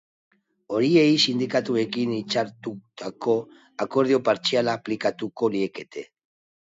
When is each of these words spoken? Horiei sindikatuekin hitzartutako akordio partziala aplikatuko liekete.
Horiei 0.77 1.11
sindikatuekin 1.25 2.15
hitzartutako 2.15 3.35
akordio 3.85 4.23
partziala 4.31 4.75
aplikatuko 4.83 5.51
liekete. 5.59 6.09